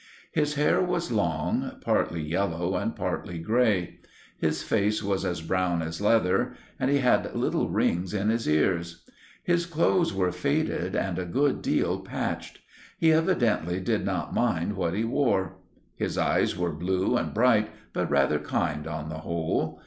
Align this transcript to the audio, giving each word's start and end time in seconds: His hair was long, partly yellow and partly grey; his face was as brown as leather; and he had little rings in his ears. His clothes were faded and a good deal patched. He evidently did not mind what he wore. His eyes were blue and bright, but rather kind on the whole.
His 0.31 0.55
hair 0.55 0.81
was 0.81 1.11
long, 1.11 1.73
partly 1.79 2.23
yellow 2.23 2.75
and 2.75 2.95
partly 2.95 3.37
grey; 3.37 3.99
his 4.35 4.63
face 4.63 5.03
was 5.03 5.23
as 5.23 5.43
brown 5.43 5.83
as 5.83 6.01
leather; 6.01 6.55
and 6.79 6.89
he 6.89 6.97
had 6.97 7.35
little 7.35 7.69
rings 7.69 8.11
in 8.11 8.29
his 8.29 8.49
ears. 8.49 9.03
His 9.43 9.67
clothes 9.67 10.11
were 10.11 10.31
faded 10.31 10.95
and 10.95 11.19
a 11.19 11.25
good 11.25 11.61
deal 11.61 11.99
patched. 11.99 12.61
He 12.97 13.13
evidently 13.13 13.79
did 13.79 14.03
not 14.03 14.33
mind 14.33 14.75
what 14.75 14.95
he 14.95 15.03
wore. 15.03 15.57
His 15.95 16.17
eyes 16.17 16.57
were 16.57 16.73
blue 16.73 17.15
and 17.15 17.31
bright, 17.31 17.69
but 17.93 18.09
rather 18.09 18.39
kind 18.39 18.87
on 18.87 19.07
the 19.09 19.19
whole. 19.19 19.79